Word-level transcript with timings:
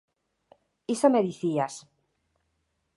Iso 0.93 1.07
me 1.13 1.21
dicías.. 1.27 1.73